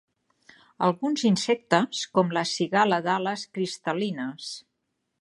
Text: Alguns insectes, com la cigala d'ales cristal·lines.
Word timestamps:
Alguns 0.87 1.25
insectes, 1.29 2.01
com 2.19 2.33
la 2.39 2.45
cigala 2.55 3.01
d'ales 3.09 3.47
cristal·lines. 3.59 4.53